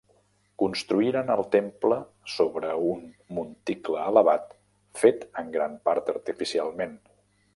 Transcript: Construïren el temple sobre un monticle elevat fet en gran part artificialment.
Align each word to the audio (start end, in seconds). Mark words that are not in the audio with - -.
Construïren 0.61 1.27
el 1.33 1.43
temple 1.55 1.97
sobre 2.35 2.71
un 2.93 3.03
monticle 3.39 4.01
elevat 4.13 4.57
fet 5.03 5.27
en 5.43 5.55
gran 5.59 5.79
part 5.91 6.13
artificialment. 6.17 6.97